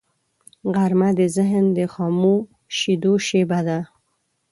[0.75, 3.79] غرمه د ذهن د خاموشیدو شیبه ده